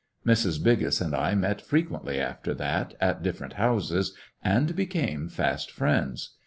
Mrs. 0.25 0.59
Biggus 0.63 0.99
and 0.99 1.13
I 1.13 1.35
met 1.35 1.61
frequently 1.61 2.19
after 2.19 2.55
that 2.55 2.95
at 2.99 3.21
different 3.21 3.53
houses, 3.53 4.15
and 4.43 4.75
became 4.75 5.29
fast 5.29 5.69
friends. 5.69 6.37